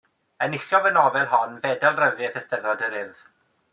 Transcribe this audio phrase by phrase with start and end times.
[0.45, 3.21] Enillodd y nofel hon Fedal Ryddiaith Eisteddfod yr Urdd.